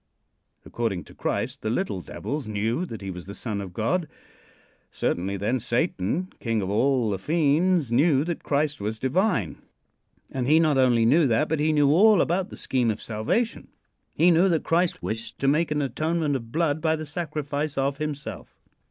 [0.65, 4.07] According to Christ the little devils knew that he was the Son of God.
[4.89, 9.61] Certainly, then, Satan, king of all the fiends, knew that Christ was divine.
[10.31, 13.67] And he not only knew that, but he knew all about the scheme of salvation.
[14.15, 17.99] He knew that Christ wished to make an atonement of blood by the sacrifice of
[17.99, 18.57] himself.